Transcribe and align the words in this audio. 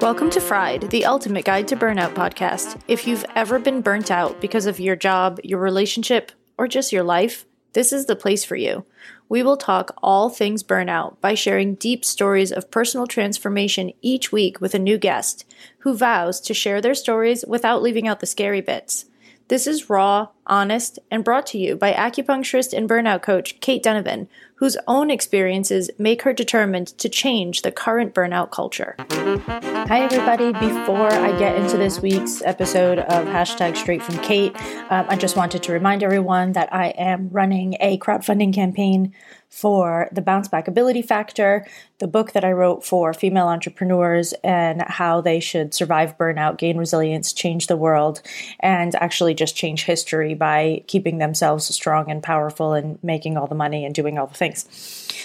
Welcome 0.00 0.30
to 0.30 0.40
Fried, 0.40 0.90
the 0.90 1.04
ultimate 1.04 1.44
guide 1.44 1.68
to 1.68 1.76
burnout 1.76 2.14
podcast. 2.14 2.80
If 2.88 3.06
you've 3.06 3.24
ever 3.36 3.60
been 3.60 3.80
burnt 3.80 4.10
out 4.10 4.40
because 4.40 4.66
of 4.66 4.80
your 4.80 4.96
job, 4.96 5.38
your 5.44 5.60
relationship, 5.60 6.32
or 6.56 6.66
just 6.66 6.92
your 6.92 7.04
life, 7.04 7.46
this 7.74 7.92
is 7.92 8.06
the 8.06 8.16
place 8.16 8.44
for 8.44 8.56
you. 8.56 8.84
We 9.28 9.44
will 9.44 9.56
talk 9.56 9.94
all 10.02 10.30
things 10.30 10.64
burnout 10.64 11.20
by 11.20 11.34
sharing 11.34 11.76
deep 11.76 12.04
stories 12.04 12.50
of 12.50 12.72
personal 12.72 13.06
transformation 13.06 13.92
each 14.02 14.32
week 14.32 14.60
with 14.60 14.74
a 14.74 14.80
new 14.80 14.98
guest 14.98 15.44
who 15.80 15.96
vows 15.96 16.40
to 16.40 16.54
share 16.54 16.80
their 16.80 16.96
stories 16.96 17.44
without 17.46 17.82
leaving 17.82 18.08
out 18.08 18.18
the 18.18 18.26
scary 18.26 18.60
bits. 18.60 19.04
This 19.46 19.68
is 19.68 19.88
raw, 19.88 20.30
honest, 20.48 20.98
and 21.10 21.24
brought 21.24 21.46
to 21.48 21.58
you 21.58 21.76
by 21.76 21.92
acupuncturist 21.92 22.76
and 22.76 22.88
burnout 22.88 23.22
coach 23.22 23.60
Cait 23.60 23.82
Donovan, 23.82 24.28
whose 24.56 24.76
own 24.88 25.10
experiences 25.10 25.90
make 25.98 26.22
her 26.22 26.32
determined 26.32 26.88
to 26.98 27.08
change 27.08 27.62
the 27.62 27.70
current 27.70 28.12
burnout 28.12 28.50
culture. 28.50 28.96
Hi, 28.98 30.00
everybody. 30.00 30.52
Before 30.52 31.12
I 31.12 31.38
get 31.38 31.56
into 31.56 31.76
this 31.76 32.00
week's 32.00 32.42
episode 32.42 32.98
of 32.98 33.26
hashtag 33.26 33.76
Straight 33.76 34.02
from 34.02 34.18
Cait, 34.18 34.56
um, 34.90 35.06
I 35.08 35.16
just 35.16 35.36
wanted 35.36 35.62
to 35.62 35.72
remind 35.72 36.02
everyone 36.02 36.52
that 36.52 36.74
I 36.74 36.88
am 36.88 37.28
running 37.30 37.76
a 37.80 37.98
crowdfunding 37.98 38.52
campaign 38.52 39.14
for 39.48 40.08
the 40.12 40.20
Bounce 40.20 40.48
Back 40.48 40.68
Ability 40.68 41.02
Factor, 41.02 41.66
the 42.00 42.06
book 42.06 42.32
that 42.32 42.44
I 42.44 42.52
wrote 42.52 42.84
for 42.84 43.14
female 43.14 43.48
entrepreneurs 43.48 44.34
and 44.44 44.82
how 44.82 45.20
they 45.20 45.40
should 45.40 45.72
survive 45.72 46.18
burnout, 46.18 46.58
gain 46.58 46.76
resilience, 46.76 47.32
change 47.32 47.66
the 47.66 47.76
world, 47.76 48.20
and 48.60 48.94
actually 48.96 49.34
just 49.34 49.56
change 49.56 49.84
history 49.84 50.34
by 50.38 50.82
keeping 50.86 51.18
themselves 51.18 51.66
strong 51.74 52.10
and 52.10 52.22
powerful 52.22 52.72
and 52.72 53.02
making 53.02 53.36
all 53.36 53.46
the 53.46 53.54
money 53.54 53.84
and 53.84 53.94
doing 53.94 54.18
all 54.18 54.26
the 54.26 54.34
things. 54.34 54.66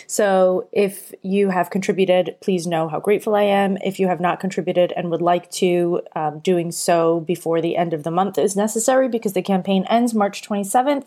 So, 0.07 0.67
if 0.71 1.13
you 1.21 1.49
have 1.49 1.69
contributed, 1.69 2.35
please 2.41 2.67
know 2.67 2.87
how 2.87 2.99
grateful 2.99 3.35
I 3.35 3.43
am. 3.43 3.77
If 3.77 3.99
you 3.99 4.07
have 4.07 4.19
not 4.19 4.39
contributed 4.39 4.91
and 4.95 5.09
would 5.11 5.21
like 5.21 5.49
to, 5.51 6.01
um, 6.15 6.39
doing 6.39 6.71
so 6.71 7.21
before 7.21 7.61
the 7.61 7.77
end 7.77 7.93
of 7.93 8.03
the 8.03 8.11
month 8.11 8.37
is 8.37 8.55
necessary 8.55 9.07
because 9.07 9.33
the 9.33 9.41
campaign 9.41 9.85
ends 9.89 10.13
March 10.13 10.41
27th. 10.41 11.05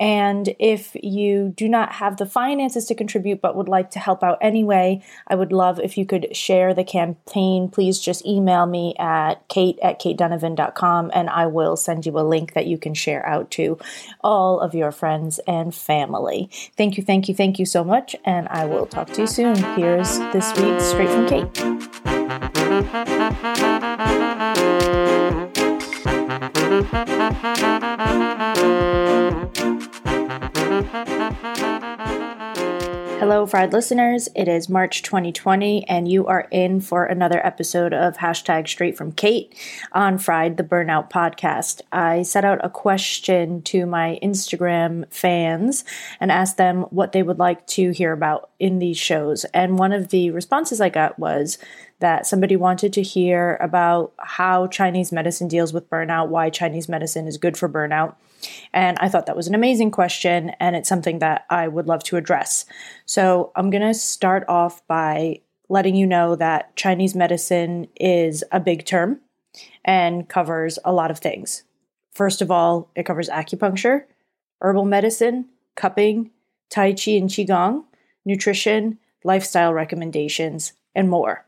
And 0.00 0.54
if 0.58 0.96
you 1.02 1.52
do 1.56 1.68
not 1.68 1.92
have 1.92 2.16
the 2.16 2.26
finances 2.26 2.86
to 2.86 2.94
contribute 2.94 3.40
but 3.40 3.54
would 3.56 3.68
like 3.68 3.90
to 3.90 3.98
help 3.98 4.22
out 4.22 4.38
anyway, 4.40 5.02
I 5.26 5.34
would 5.34 5.52
love 5.52 5.78
if 5.78 5.96
you 5.96 6.06
could 6.06 6.34
share 6.36 6.74
the 6.74 6.84
campaign. 6.84 7.68
Please 7.68 8.00
just 8.00 8.26
email 8.26 8.66
me 8.66 8.94
at 8.98 9.46
cait 9.48 9.78
at 9.82 10.00
caitdonovan.com 10.00 11.10
and 11.14 11.30
I 11.30 11.46
will 11.46 11.76
send 11.76 12.06
you 12.06 12.18
a 12.18 12.20
link 12.20 12.54
that 12.54 12.66
you 12.66 12.78
can 12.78 12.94
share 12.94 13.24
out 13.26 13.50
to 13.52 13.78
all 14.20 14.60
of 14.60 14.74
your 14.74 14.92
friends 14.92 15.38
and 15.46 15.74
family. 15.74 16.50
Thank 16.76 16.96
you, 16.96 17.04
thank 17.04 17.28
you, 17.28 17.34
thank 17.34 17.58
you 17.58 17.66
so 17.66 17.84
much. 17.84 18.16
And 18.24 18.48
I 18.48 18.64
will 18.64 18.86
talk 18.86 19.10
to 19.12 19.20
you 19.22 19.26
soon. 19.26 19.56
Here's 19.76 20.18
this 20.32 20.52
week's 20.58 20.84
Straight 20.84 21.10
from 21.10 21.28
Cait. 21.28 21.48
Hello, 33.22 33.44
Fried 33.46 33.74
listeners. 33.74 34.30
It 34.34 34.48
is 34.48 34.70
March 34.70 35.02
2020, 35.02 35.86
and 35.86 36.10
you 36.10 36.26
are 36.26 36.48
in 36.50 36.80
for 36.80 37.04
another 37.04 37.44
episode 37.46 37.92
of 37.92 38.16
hashtag 38.16 38.68
Straight 38.68 38.96
from 38.96 39.12
Cait 39.12 39.54
on 39.92 40.16
Fried 40.16 40.56
the 40.56 40.64
Burnout 40.64 41.10
podcast. 41.10 41.82
I 41.92 42.22
set 42.22 42.46
out 42.46 42.64
a 42.64 42.70
question 42.70 43.60
to 43.64 43.84
my 43.84 44.18
Instagram 44.22 45.12
fans 45.12 45.84
and 46.20 46.32
asked 46.32 46.56
them 46.56 46.84
what 46.84 47.12
they 47.12 47.22
would 47.22 47.38
like 47.38 47.66
to 47.66 47.90
hear 47.90 48.12
about 48.12 48.48
in 48.58 48.78
these 48.78 48.96
shows. 48.96 49.44
And 49.52 49.78
one 49.78 49.92
of 49.92 50.08
the 50.08 50.30
responses 50.30 50.80
I 50.80 50.88
got 50.88 51.18
was 51.18 51.58
that 52.02 52.26
somebody 52.26 52.56
wanted 52.56 52.92
to 52.92 53.02
hear 53.02 53.56
about 53.60 54.12
how 54.18 54.66
Chinese 54.66 55.10
medicine 55.10 55.48
deals 55.48 55.72
with 55.72 55.88
burnout, 55.88 56.28
why 56.28 56.50
Chinese 56.50 56.88
medicine 56.88 57.26
is 57.26 57.38
good 57.38 57.56
for 57.56 57.68
burnout. 57.68 58.16
And 58.72 58.98
I 59.00 59.08
thought 59.08 59.26
that 59.26 59.36
was 59.36 59.46
an 59.46 59.54
amazing 59.54 59.92
question, 59.92 60.50
and 60.60 60.76
it's 60.76 60.88
something 60.88 61.20
that 61.20 61.46
I 61.48 61.68
would 61.68 61.86
love 61.86 62.02
to 62.04 62.16
address. 62.16 62.66
So 63.06 63.52
I'm 63.56 63.70
going 63.70 63.82
to 63.82 63.94
start 63.94 64.44
off 64.48 64.86
by 64.86 65.40
letting 65.68 65.94
you 65.94 66.06
know 66.06 66.36
that 66.36 66.74
Chinese 66.76 67.14
medicine 67.14 67.86
is 67.96 68.44
a 68.52 68.60
big 68.60 68.84
term 68.84 69.20
and 69.84 70.28
covers 70.28 70.78
a 70.84 70.92
lot 70.92 71.10
of 71.10 71.20
things. 71.20 71.62
First 72.12 72.42
of 72.42 72.50
all, 72.50 72.90
it 72.94 73.06
covers 73.06 73.28
acupuncture, 73.28 74.04
herbal 74.60 74.84
medicine, 74.84 75.46
cupping, 75.76 76.30
Tai 76.68 76.92
Chi 76.94 77.12
and 77.12 77.30
Qigong, 77.30 77.84
nutrition, 78.24 78.98
lifestyle 79.24 79.72
recommendations, 79.72 80.72
and 80.94 81.08
more. 81.08 81.46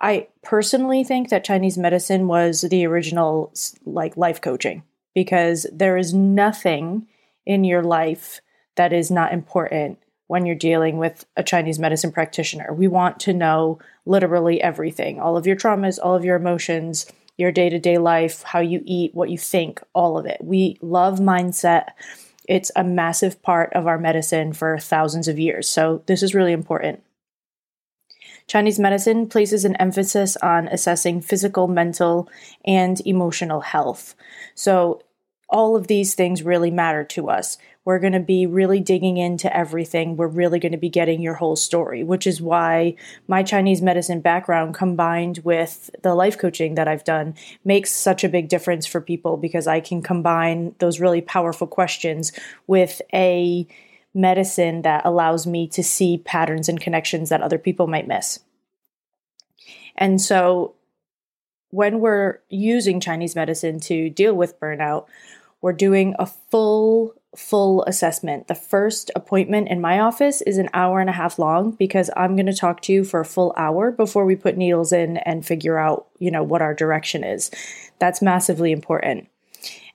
I 0.00 0.28
personally 0.42 1.02
think 1.04 1.28
that 1.28 1.44
Chinese 1.44 1.76
medicine 1.76 2.28
was 2.28 2.60
the 2.62 2.86
original 2.86 3.52
like 3.84 4.16
life 4.16 4.40
coaching 4.40 4.82
because 5.14 5.66
there 5.72 5.96
is 5.96 6.14
nothing 6.14 7.06
in 7.44 7.64
your 7.64 7.82
life 7.82 8.40
that 8.76 8.92
is 8.92 9.10
not 9.10 9.32
important 9.32 9.98
when 10.28 10.46
you're 10.46 10.54
dealing 10.54 10.98
with 10.98 11.24
a 11.36 11.42
Chinese 11.42 11.78
medicine 11.78 12.12
practitioner. 12.12 12.72
We 12.72 12.86
want 12.86 13.18
to 13.20 13.32
know 13.32 13.78
literally 14.06 14.62
everything 14.62 15.20
all 15.20 15.36
of 15.36 15.46
your 15.46 15.56
traumas, 15.56 15.98
all 16.00 16.14
of 16.14 16.24
your 16.24 16.36
emotions, 16.36 17.10
your 17.36 17.50
day 17.50 17.68
to 17.68 17.78
day 17.78 17.98
life, 17.98 18.42
how 18.42 18.60
you 18.60 18.82
eat, 18.84 19.14
what 19.14 19.30
you 19.30 19.38
think, 19.38 19.82
all 19.94 20.18
of 20.18 20.26
it. 20.26 20.38
We 20.40 20.78
love 20.82 21.18
mindset. 21.18 21.88
It's 22.46 22.70
a 22.76 22.84
massive 22.84 23.42
part 23.42 23.72
of 23.72 23.86
our 23.86 23.98
medicine 23.98 24.52
for 24.52 24.78
thousands 24.78 25.28
of 25.28 25.38
years. 25.38 25.68
So, 25.68 26.02
this 26.06 26.22
is 26.22 26.34
really 26.34 26.52
important. 26.52 27.02
Chinese 28.48 28.78
medicine 28.78 29.28
places 29.28 29.64
an 29.64 29.76
emphasis 29.76 30.36
on 30.38 30.66
assessing 30.68 31.20
physical, 31.20 31.68
mental, 31.68 32.28
and 32.64 33.00
emotional 33.06 33.60
health. 33.60 34.16
So, 34.54 35.02
all 35.50 35.76
of 35.76 35.86
these 35.86 36.14
things 36.14 36.42
really 36.42 36.70
matter 36.70 37.04
to 37.04 37.30
us. 37.30 37.56
We're 37.84 38.00
going 38.00 38.12
to 38.12 38.20
be 38.20 38.44
really 38.44 38.80
digging 38.80 39.16
into 39.16 39.54
everything. 39.56 40.16
We're 40.16 40.26
really 40.26 40.58
going 40.58 40.72
to 40.72 40.78
be 40.78 40.90
getting 40.90 41.22
your 41.22 41.34
whole 41.34 41.56
story, 41.56 42.04
which 42.04 42.26
is 42.26 42.38
why 42.38 42.96
my 43.26 43.42
Chinese 43.42 43.80
medicine 43.80 44.20
background 44.20 44.74
combined 44.74 45.38
with 45.44 45.88
the 46.02 46.14
life 46.14 46.36
coaching 46.36 46.74
that 46.74 46.86
I've 46.86 47.04
done 47.04 47.34
makes 47.64 47.90
such 47.90 48.24
a 48.24 48.28
big 48.28 48.50
difference 48.50 48.86
for 48.86 49.00
people 49.00 49.38
because 49.38 49.66
I 49.66 49.80
can 49.80 50.02
combine 50.02 50.74
those 50.80 51.00
really 51.00 51.22
powerful 51.22 51.66
questions 51.66 52.30
with 52.66 53.00
a 53.14 53.66
medicine 54.18 54.82
that 54.82 55.06
allows 55.06 55.46
me 55.46 55.66
to 55.68 55.82
see 55.82 56.18
patterns 56.18 56.68
and 56.68 56.80
connections 56.80 57.28
that 57.28 57.40
other 57.40 57.58
people 57.58 57.86
might 57.86 58.08
miss. 58.08 58.40
And 59.96 60.20
so 60.20 60.74
when 61.70 62.00
we're 62.00 62.40
using 62.48 63.00
Chinese 63.00 63.34
medicine 63.34 63.80
to 63.80 64.10
deal 64.10 64.34
with 64.34 64.58
burnout, 64.60 65.06
we're 65.60 65.72
doing 65.72 66.14
a 66.18 66.26
full 66.26 67.14
full 67.36 67.84
assessment. 67.84 68.48
The 68.48 68.54
first 68.54 69.10
appointment 69.14 69.68
in 69.68 69.80
my 69.80 70.00
office 70.00 70.40
is 70.42 70.56
an 70.56 70.70
hour 70.72 70.98
and 70.98 71.10
a 71.10 71.12
half 71.12 71.38
long 71.38 71.72
because 71.72 72.10
I'm 72.16 72.36
going 72.36 72.46
to 72.46 72.54
talk 72.54 72.80
to 72.82 72.92
you 72.92 73.04
for 73.04 73.20
a 73.20 73.24
full 73.24 73.52
hour 73.56 73.92
before 73.92 74.24
we 74.24 74.34
put 74.34 74.56
needles 74.56 74.92
in 74.92 75.18
and 75.18 75.44
figure 75.44 75.78
out, 75.78 76.06
you 76.18 76.30
know, 76.30 76.42
what 76.42 76.62
our 76.62 76.74
direction 76.74 77.24
is. 77.24 77.50
That's 77.98 78.22
massively 78.22 78.72
important. 78.72 79.28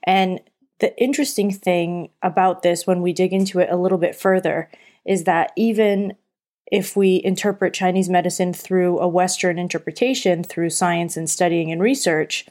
And 0.04 0.40
the 0.80 0.96
interesting 1.00 1.52
thing 1.52 2.10
about 2.22 2.62
this 2.62 2.86
when 2.86 3.00
we 3.00 3.12
dig 3.12 3.32
into 3.32 3.60
it 3.60 3.70
a 3.70 3.76
little 3.76 3.98
bit 3.98 4.16
further 4.16 4.70
is 5.04 5.24
that 5.24 5.52
even 5.56 6.14
if 6.70 6.96
we 6.96 7.20
interpret 7.24 7.74
Chinese 7.74 8.08
medicine 8.08 8.52
through 8.52 8.98
a 8.98 9.08
Western 9.08 9.58
interpretation, 9.58 10.42
through 10.42 10.70
science 10.70 11.16
and 11.16 11.28
studying 11.28 11.70
and 11.70 11.80
research, 11.80 12.46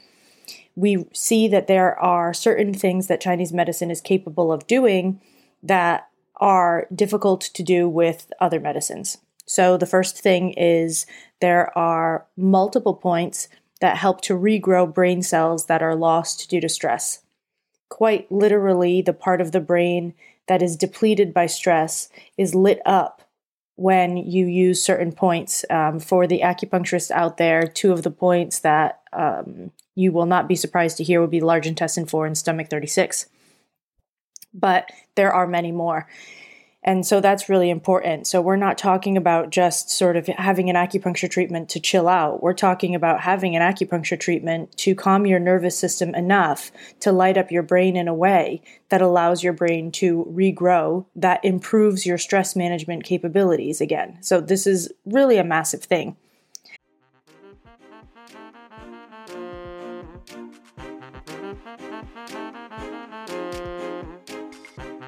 we 0.76 1.06
see 1.12 1.48
that 1.48 1.66
there 1.66 1.98
are 1.98 2.32
certain 2.32 2.72
things 2.72 3.06
that 3.06 3.20
Chinese 3.20 3.52
medicine 3.52 3.90
is 3.90 4.00
capable 4.00 4.52
of 4.52 4.66
doing 4.66 5.20
that 5.62 6.08
are 6.36 6.86
difficult 6.94 7.40
to 7.40 7.62
do 7.62 7.88
with 7.88 8.32
other 8.40 8.60
medicines. 8.60 9.18
So, 9.46 9.76
the 9.76 9.86
first 9.86 10.18
thing 10.18 10.52
is 10.52 11.06
there 11.40 11.76
are 11.76 12.26
multiple 12.36 12.94
points 12.94 13.48
that 13.80 13.98
help 13.98 14.22
to 14.22 14.34
regrow 14.34 14.92
brain 14.92 15.22
cells 15.22 15.66
that 15.66 15.82
are 15.82 15.94
lost 15.94 16.48
due 16.48 16.60
to 16.60 16.68
stress. 16.68 17.23
Quite 17.94 18.32
literally, 18.32 19.02
the 19.02 19.12
part 19.12 19.40
of 19.40 19.52
the 19.52 19.60
brain 19.60 20.14
that 20.48 20.62
is 20.62 20.74
depleted 20.74 21.32
by 21.32 21.46
stress 21.46 22.08
is 22.36 22.52
lit 22.52 22.80
up 22.84 23.22
when 23.76 24.16
you 24.16 24.46
use 24.46 24.82
certain 24.82 25.12
points. 25.12 25.64
Um, 25.70 26.00
for 26.00 26.26
the 26.26 26.40
acupuncturist 26.40 27.12
out 27.12 27.36
there, 27.36 27.68
two 27.68 27.92
of 27.92 28.02
the 28.02 28.10
points 28.10 28.58
that 28.58 29.00
um, 29.12 29.70
you 29.94 30.10
will 30.10 30.26
not 30.26 30.48
be 30.48 30.56
surprised 30.56 30.96
to 30.96 31.04
hear 31.04 31.20
would 31.20 31.30
be 31.30 31.40
large 31.40 31.68
intestine 31.68 32.04
4 32.04 32.26
and 32.26 32.36
stomach 32.36 32.68
36. 32.68 33.26
But 34.52 34.90
there 35.14 35.32
are 35.32 35.46
many 35.46 35.70
more. 35.70 36.08
And 36.84 37.06
so 37.06 37.20
that's 37.20 37.48
really 37.48 37.70
important. 37.70 38.26
So 38.26 38.42
we're 38.42 38.56
not 38.56 38.76
talking 38.76 39.16
about 39.16 39.48
just 39.48 39.90
sort 39.90 40.16
of 40.16 40.26
having 40.26 40.68
an 40.68 40.76
acupuncture 40.76 41.30
treatment 41.30 41.70
to 41.70 41.80
chill 41.80 42.08
out. 42.08 42.42
We're 42.42 42.52
talking 42.52 42.94
about 42.94 43.22
having 43.22 43.56
an 43.56 43.62
acupuncture 43.62 44.20
treatment 44.20 44.76
to 44.78 44.94
calm 44.94 45.24
your 45.24 45.40
nervous 45.40 45.78
system 45.78 46.14
enough 46.14 46.70
to 47.00 47.10
light 47.10 47.38
up 47.38 47.50
your 47.50 47.62
brain 47.62 47.96
in 47.96 48.06
a 48.06 48.14
way 48.14 48.60
that 48.90 49.00
allows 49.00 49.42
your 49.42 49.54
brain 49.54 49.90
to 49.92 50.26
regrow, 50.30 51.06
that 51.16 51.42
improves 51.42 52.04
your 52.04 52.18
stress 52.18 52.54
management 52.54 53.04
capabilities 53.04 53.80
again. 53.80 54.18
So 54.20 54.42
this 54.42 54.66
is 54.66 54.92
really 55.06 55.38
a 55.38 55.44
massive 55.44 55.82
thing. 55.82 56.16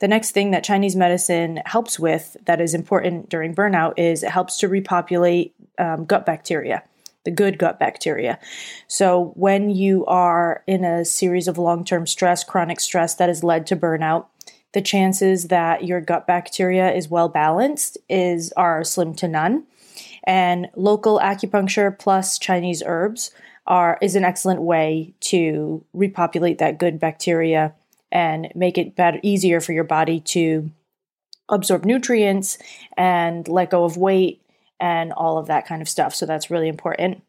The 0.00 0.08
next 0.08 0.32
thing 0.32 0.50
that 0.50 0.64
Chinese 0.64 0.96
medicine 0.96 1.60
helps 1.66 1.98
with 1.98 2.36
that 2.46 2.60
is 2.60 2.74
important 2.74 3.28
during 3.28 3.54
burnout 3.54 3.94
is 3.96 4.22
it 4.22 4.30
helps 4.30 4.58
to 4.58 4.68
repopulate 4.68 5.54
um, 5.78 6.04
gut 6.04 6.26
bacteria, 6.26 6.82
the 7.24 7.30
good 7.30 7.58
gut 7.58 7.78
bacteria. 7.78 8.38
So, 8.88 9.32
when 9.34 9.70
you 9.70 10.04
are 10.06 10.62
in 10.66 10.84
a 10.84 11.04
series 11.04 11.48
of 11.48 11.58
long 11.58 11.84
term 11.84 12.06
stress, 12.06 12.44
chronic 12.44 12.80
stress 12.80 13.14
that 13.14 13.28
has 13.28 13.44
led 13.44 13.66
to 13.68 13.76
burnout, 13.76 14.26
the 14.72 14.82
chances 14.82 15.48
that 15.48 15.84
your 15.84 16.00
gut 16.00 16.26
bacteria 16.26 16.92
is 16.92 17.08
well 17.08 17.28
balanced 17.28 17.96
is 18.08 18.52
are 18.52 18.82
slim 18.82 19.14
to 19.14 19.28
none. 19.28 19.64
And 20.24 20.68
local 20.74 21.20
acupuncture 21.20 21.96
plus 21.96 22.38
Chinese 22.38 22.82
herbs 22.84 23.30
are 23.66 23.98
is 24.02 24.16
an 24.16 24.24
excellent 24.24 24.62
way 24.62 25.14
to 25.20 25.84
repopulate 25.92 26.58
that 26.58 26.78
good 26.78 26.98
bacteria 26.98 27.72
and 28.14 28.50
make 28.54 28.78
it 28.78 28.96
better 28.96 29.18
easier 29.22 29.60
for 29.60 29.72
your 29.72 29.84
body 29.84 30.20
to 30.20 30.70
absorb 31.48 31.84
nutrients 31.84 32.56
and 32.96 33.46
let 33.48 33.70
go 33.70 33.84
of 33.84 33.98
weight 33.98 34.40
and 34.80 35.12
all 35.12 35.36
of 35.36 35.48
that 35.48 35.66
kind 35.66 35.82
of 35.82 35.88
stuff. 35.88 36.14
So 36.14 36.24
that's 36.24 36.50
really 36.50 36.68
important. 36.68 37.22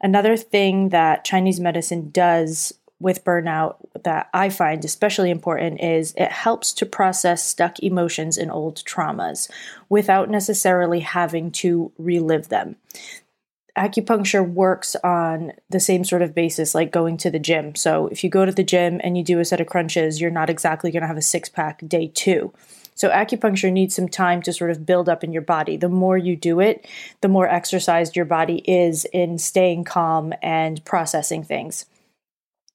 Another 0.00 0.36
thing 0.36 0.88
that 0.88 1.24
Chinese 1.24 1.60
medicine 1.60 2.10
does 2.10 2.72
with 2.98 3.24
burnout 3.24 3.76
that 4.04 4.28
I 4.32 4.48
find 4.48 4.84
especially 4.84 5.30
important 5.30 5.80
is 5.80 6.14
it 6.16 6.30
helps 6.30 6.72
to 6.74 6.86
process 6.86 7.44
stuck 7.44 7.80
emotions 7.80 8.38
and 8.38 8.50
old 8.50 8.76
traumas 8.84 9.50
without 9.88 10.30
necessarily 10.30 11.00
having 11.00 11.50
to 11.52 11.92
relive 11.98 12.48
them 12.48 12.76
acupuncture 13.76 14.46
works 14.46 14.96
on 15.02 15.52
the 15.70 15.80
same 15.80 16.04
sort 16.04 16.22
of 16.22 16.34
basis 16.34 16.74
like 16.74 16.92
going 16.92 17.16
to 17.18 17.30
the 17.30 17.38
gym. 17.38 17.74
So 17.74 18.06
if 18.08 18.22
you 18.22 18.30
go 18.30 18.44
to 18.44 18.52
the 18.52 18.62
gym 18.62 19.00
and 19.02 19.16
you 19.16 19.24
do 19.24 19.40
a 19.40 19.44
set 19.44 19.60
of 19.60 19.66
crunches, 19.66 20.20
you're 20.20 20.30
not 20.30 20.50
exactly 20.50 20.90
going 20.90 21.00
to 21.00 21.06
have 21.06 21.16
a 21.16 21.22
six 21.22 21.48
pack 21.48 21.86
day 21.86 22.10
two. 22.12 22.52
So 22.94 23.08
acupuncture 23.08 23.72
needs 23.72 23.96
some 23.96 24.08
time 24.08 24.42
to 24.42 24.52
sort 24.52 24.70
of 24.70 24.84
build 24.84 25.08
up 25.08 25.24
in 25.24 25.32
your 25.32 25.42
body. 25.42 25.78
The 25.78 25.88
more 25.88 26.18
you 26.18 26.36
do 26.36 26.60
it, 26.60 26.86
the 27.22 27.28
more 27.28 27.48
exercised 27.48 28.14
your 28.14 28.26
body 28.26 28.58
is 28.70 29.06
in 29.06 29.38
staying 29.38 29.84
calm 29.84 30.34
and 30.42 30.84
processing 30.84 31.42
things. 31.42 31.86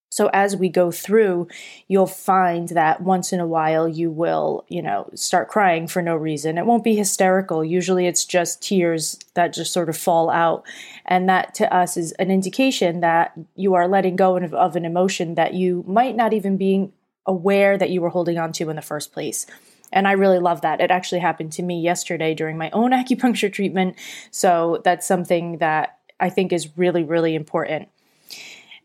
So 0.09 0.29
as 0.33 0.55
we 0.55 0.69
go 0.69 0.89
through, 0.89 1.47
you'll 1.87 2.07
find 2.07 2.69
that 2.69 3.01
once 3.01 3.33
in 3.33 3.39
a 3.39 3.47
while 3.47 3.87
you 3.87 4.09
will, 4.09 4.65
you 4.69 4.81
know, 4.81 5.09
start 5.15 5.49
crying 5.49 5.87
for 5.87 6.01
no 6.01 6.15
reason. 6.15 6.57
It 6.57 6.65
won't 6.65 6.83
be 6.83 6.95
hysterical. 6.95 7.63
Usually 7.63 8.07
it's 8.07 8.25
just 8.25 8.61
tears 8.61 9.19
that 9.33 9.53
just 9.53 9.73
sort 9.73 9.89
of 9.89 9.97
fall 9.97 10.29
out. 10.29 10.65
And 11.05 11.27
that 11.29 11.53
to 11.55 11.73
us 11.73 11.97
is 11.97 12.13
an 12.13 12.31
indication 12.31 13.01
that 13.01 13.33
you 13.55 13.73
are 13.73 13.87
letting 13.87 14.15
go 14.15 14.37
of, 14.37 14.53
of 14.53 14.75
an 14.75 14.85
emotion 14.85 15.35
that 15.35 15.53
you 15.53 15.83
might 15.87 16.15
not 16.15 16.33
even 16.33 16.57
be 16.57 16.89
aware 17.25 17.77
that 17.77 17.89
you 17.89 18.01
were 18.01 18.09
holding 18.09 18.37
on 18.37 18.53
to 18.53 18.69
in 18.69 18.77
the 18.77 18.81
first 18.81 19.11
place. 19.11 19.45
And 19.91 20.07
I 20.07 20.13
really 20.13 20.39
love 20.39 20.61
that. 20.61 20.81
It 20.81 20.91
actually 20.91 21.19
happened 21.19 21.51
to 21.53 21.63
me 21.63 21.81
yesterday 21.81 22.33
during 22.33 22.57
my 22.57 22.69
own 22.71 22.91
acupuncture 22.93 23.51
treatment. 23.51 23.97
So 24.31 24.81
that's 24.83 25.05
something 25.05 25.57
that 25.57 25.99
I 26.19 26.29
think 26.29 26.51
is 26.51 26.77
really, 26.77 27.03
really 27.03 27.35
important. 27.35 27.89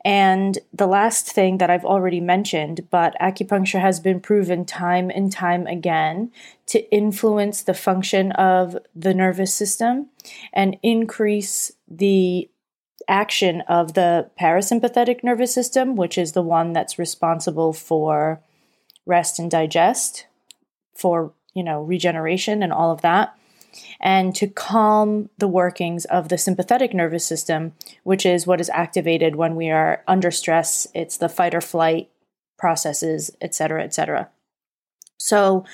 And 0.04 0.58
the 0.72 0.86
last 0.86 1.30
thing 1.30 1.58
that 1.58 1.70
I've 1.70 1.84
already 1.84 2.20
mentioned, 2.20 2.88
but 2.90 3.14
acupuncture 3.20 3.80
has 3.80 4.00
been 4.00 4.20
proven 4.20 4.64
time 4.64 5.10
and 5.10 5.30
time 5.30 5.66
again 5.66 6.32
to 6.66 6.90
influence 6.90 7.62
the 7.62 7.74
function 7.74 8.32
of 8.32 8.76
the 8.96 9.14
nervous 9.14 9.54
system 9.54 10.08
and 10.52 10.76
increase 10.82 11.72
the 11.88 12.50
action 13.08 13.60
of 13.62 13.94
the 13.94 14.30
parasympathetic 14.40 15.22
nervous 15.22 15.54
system, 15.54 15.94
which 15.94 16.18
is 16.18 16.32
the 16.32 16.42
one 16.42 16.72
that's 16.72 16.98
responsible 16.98 17.72
for 17.72 18.40
rest 19.06 19.38
and 19.38 19.50
digest, 19.50 20.26
for, 20.94 21.32
you 21.54 21.62
know, 21.62 21.82
regeneration 21.82 22.62
and 22.62 22.72
all 22.72 22.90
of 22.90 23.02
that 23.02 23.36
and 24.00 24.34
to 24.36 24.46
calm 24.46 25.28
the 25.38 25.48
workings 25.48 26.04
of 26.06 26.28
the 26.28 26.38
sympathetic 26.38 26.94
nervous 26.94 27.24
system, 27.24 27.72
which 28.04 28.26
is 28.26 28.46
what 28.46 28.60
is 28.60 28.70
activated 28.70 29.36
when 29.36 29.56
we 29.56 29.70
are 29.70 30.02
under 30.06 30.30
stress. 30.30 30.86
It's 30.94 31.16
the 31.16 31.28
fight 31.28 31.54
or 31.54 31.60
flight 31.60 32.10
processes, 32.58 33.30
etc., 33.40 33.82
etc. 33.84 34.28
So 35.18 35.64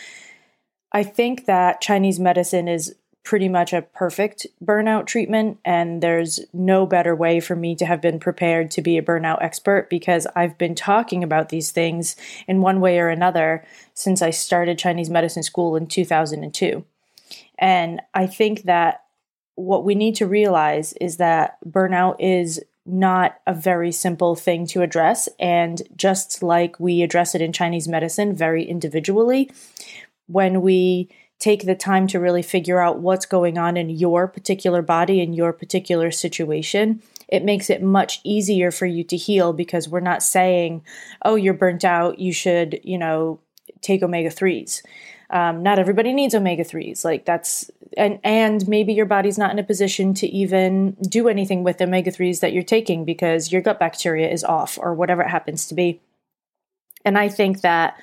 I 0.92 1.02
think 1.02 1.46
that 1.46 1.80
Chinese 1.80 2.18
medicine 2.18 2.68
is 2.68 2.94
pretty 3.28 3.48
much 3.48 3.74
a 3.74 3.82
perfect 3.82 4.46
burnout 4.64 5.04
treatment, 5.04 5.58
and 5.62 6.02
there's 6.02 6.40
no 6.54 6.86
better 6.86 7.14
way 7.14 7.40
for 7.40 7.54
me 7.54 7.76
to 7.76 7.84
have 7.84 8.00
been 8.00 8.18
prepared 8.18 8.70
to 8.70 8.80
be 8.80 8.96
a 8.96 9.02
burnout 9.02 9.36
expert 9.42 9.90
because 9.90 10.26
I've 10.34 10.56
been 10.56 10.74
talking 10.74 11.22
about 11.22 11.50
these 11.50 11.70
things 11.70 12.16
in 12.46 12.62
one 12.62 12.80
way 12.80 12.98
or 12.98 13.08
another 13.08 13.66
since 13.92 14.22
I 14.22 14.30
started 14.30 14.78
Chinese 14.78 15.10
medicine 15.10 15.42
school 15.42 15.76
in 15.76 15.86
2002. 15.86 16.86
And 17.58 18.00
I 18.14 18.26
think 18.26 18.62
that 18.62 19.02
what 19.56 19.84
we 19.84 19.94
need 19.94 20.14
to 20.16 20.26
realize 20.26 20.92
is 20.94 21.16
that 21.16 21.58
burnout 21.68 22.16
is 22.20 22.60
not 22.86 23.40
a 23.46 23.52
very 23.52 23.92
simple 23.92 24.34
thing 24.34 24.66
to 24.68 24.82
address. 24.82 25.28
And 25.38 25.82
just 25.96 26.42
like 26.42 26.80
we 26.80 27.02
address 27.02 27.34
it 27.34 27.42
in 27.42 27.52
Chinese 27.52 27.88
medicine 27.88 28.34
very 28.34 28.64
individually, 28.64 29.50
when 30.26 30.62
we 30.62 31.10
take 31.38 31.66
the 31.66 31.74
time 31.74 32.06
to 32.08 32.18
really 32.18 32.42
figure 32.42 32.80
out 32.80 33.00
what's 33.00 33.26
going 33.26 33.58
on 33.58 33.76
in 33.76 33.90
your 33.90 34.26
particular 34.26 34.80
body 34.80 35.20
in 35.20 35.32
your 35.32 35.52
particular 35.52 36.10
situation, 36.10 37.02
it 37.28 37.44
makes 37.44 37.68
it 37.68 37.82
much 37.82 38.20
easier 38.24 38.70
for 38.70 38.86
you 38.86 39.04
to 39.04 39.16
heal 39.16 39.52
because 39.52 39.88
we're 39.88 40.00
not 40.00 40.22
saying, 40.22 40.82
oh, 41.24 41.36
you're 41.36 41.54
burnt 41.54 41.84
out, 41.84 42.18
you 42.18 42.32
should, 42.32 42.80
you 42.82 42.96
know, 42.96 43.38
take 43.82 44.02
omega 44.02 44.30
3s 44.30 44.82
Um, 45.30 45.62
not 45.62 45.78
everybody 45.78 46.12
needs 46.14 46.34
omega 46.34 46.64
3s. 46.64 47.04
Like 47.04 47.24
that's, 47.26 47.70
and, 47.96 48.18
and 48.24 48.66
maybe 48.66 48.94
your 48.94 49.06
body's 49.06 49.36
not 49.36 49.50
in 49.50 49.58
a 49.58 49.64
position 49.64 50.14
to 50.14 50.26
even 50.26 50.92
do 51.02 51.28
anything 51.28 51.64
with 51.64 51.80
omega 51.80 52.10
3s 52.10 52.40
that 52.40 52.52
you're 52.52 52.62
taking 52.62 53.04
because 53.04 53.52
your 53.52 53.60
gut 53.60 53.78
bacteria 53.78 54.30
is 54.30 54.42
off 54.42 54.78
or 54.80 54.94
whatever 54.94 55.22
it 55.22 55.28
happens 55.28 55.66
to 55.66 55.74
be. 55.74 56.00
And 57.04 57.18
I 57.18 57.28
think 57.28 57.60
that 57.60 57.98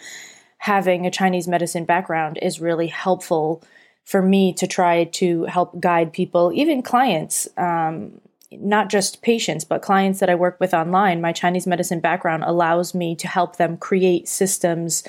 having 0.59 1.05
a 1.05 1.11
Chinese 1.11 1.47
medicine 1.47 1.85
background 1.85 2.39
is 2.41 2.61
really 2.61 2.87
helpful 2.87 3.63
for 4.03 4.21
me 4.21 4.53
to 4.53 4.67
try 4.67 5.05
to 5.05 5.45
help 5.45 5.79
guide 5.79 6.13
people, 6.13 6.51
even 6.53 6.81
clients, 6.81 7.47
um, 7.57 8.21
not 8.51 8.89
just 8.89 9.21
patients, 9.21 9.63
but 9.63 9.81
clients 9.81 10.19
that 10.19 10.29
I 10.29 10.35
work 10.35 10.59
with 10.59 10.73
online. 10.73 11.21
My 11.21 11.31
Chinese 11.33 11.67
medicine 11.67 11.99
background 11.99 12.43
allows 12.45 12.93
me 12.93 13.15
to 13.15 13.27
help 13.27 13.57
them 13.57 13.77
create 13.77 14.27
systems 14.27 15.03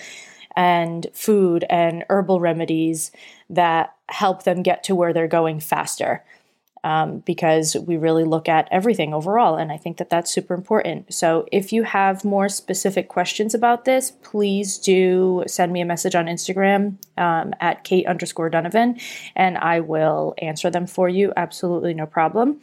and 0.56 1.06
food 1.12 1.64
and 1.68 2.04
herbal 2.08 2.40
remedies 2.40 3.12
that 3.50 3.94
help 4.08 4.44
them 4.44 4.62
get 4.62 4.82
to 4.84 4.94
where 4.94 5.12
they're 5.12 5.28
going 5.28 5.60
faster 5.60 6.24
um, 6.86 7.18
because 7.26 7.74
we 7.74 7.96
really 7.96 8.22
look 8.22 8.48
at 8.48 8.68
everything 8.70 9.12
overall. 9.12 9.56
And 9.56 9.72
I 9.72 9.76
think 9.76 9.96
that 9.96 10.08
that's 10.08 10.30
super 10.30 10.54
important. 10.54 11.12
So 11.12 11.44
if 11.50 11.72
you 11.72 11.82
have 11.82 12.24
more 12.24 12.48
specific 12.48 13.08
questions 13.08 13.54
about 13.54 13.86
this, 13.86 14.12
please 14.22 14.78
do 14.78 15.42
send 15.48 15.72
me 15.72 15.80
a 15.80 15.84
message 15.84 16.14
on 16.14 16.26
Instagram 16.26 16.94
um, 17.18 17.54
at 17.60 17.82
Cait 17.82 18.06
underscore 18.06 18.50
Donovan, 18.50 19.00
and 19.34 19.58
I 19.58 19.80
will 19.80 20.34
answer 20.38 20.70
them 20.70 20.86
for 20.86 21.08
you. 21.08 21.32
Absolutely 21.36 21.92
no 21.92 22.06
problem. 22.06 22.60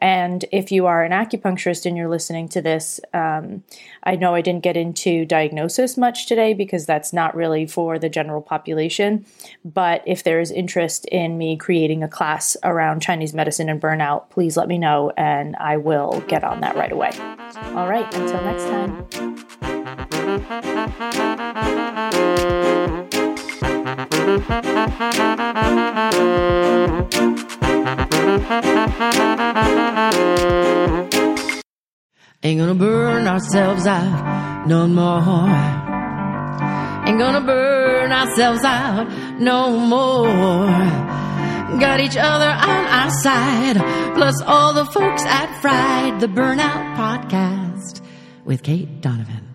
And 0.00 0.42
if 0.52 0.72
you 0.72 0.86
are 0.86 1.04
an 1.04 1.12
acupuncturist 1.12 1.84
and 1.84 1.98
you're 1.98 2.08
listening 2.08 2.48
to 2.50 2.62
this, 2.62 2.98
um, 3.12 3.62
I 4.04 4.16
know 4.16 4.34
I 4.34 4.40
didn't 4.40 4.62
get 4.62 4.78
into 4.78 5.26
diagnosis 5.26 5.98
much 5.98 6.26
today 6.26 6.54
because 6.54 6.86
that's 6.86 7.12
not 7.12 7.36
really 7.36 7.66
for 7.66 7.98
the 7.98 8.08
general 8.08 8.40
population. 8.40 9.26
But 9.64 10.02
if 10.06 10.24
there 10.24 10.40
is 10.40 10.50
interest 10.50 11.04
in 11.06 11.36
me 11.36 11.58
creating 11.58 12.02
a 12.02 12.08
class 12.08 12.56
around 12.62 13.00
Chinese 13.00 13.34
medicine, 13.34 13.65
and 13.68 13.80
burnout, 13.80 14.30
please 14.30 14.56
let 14.56 14.68
me 14.68 14.78
know 14.78 15.12
and 15.16 15.56
I 15.56 15.76
will 15.76 16.22
get 16.28 16.44
on 16.44 16.60
that 16.60 16.76
right 16.76 16.92
away. 16.92 17.12
All 17.74 17.88
right, 17.88 18.12
until 18.14 18.42
next 18.42 18.64
time. 18.64 19.06
Ain't 32.42 32.60
gonna 32.60 32.74
burn 32.74 33.26
ourselves 33.26 33.86
out 33.86 34.66
no 34.66 34.86
more. 34.86 35.48
Ain't 37.06 37.18
gonna 37.18 37.40
burn 37.40 38.12
ourselves 38.12 38.62
out 38.62 39.08
no 39.40 39.78
more. 39.78 41.15
Got 41.80 42.00
each 42.00 42.16
other 42.16 42.48
on 42.48 42.86
our 42.86 43.10
side, 43.22 43.76
plus 44.14 44.40
all 44.42 44.72
the 44.72 44.86
folks 44.86 45.24
at 45.24 45.60
Fried, 45.60 46.20
the 46.20 46.28
Burnout 46.28 46.96
Podcast 46.96 48.00
with 48.44 48.62
Cait 48.62 49.00
Donovan. 49.00 49.45